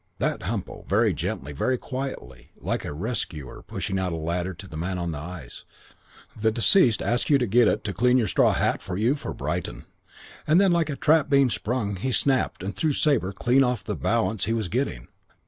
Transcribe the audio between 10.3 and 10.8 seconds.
And then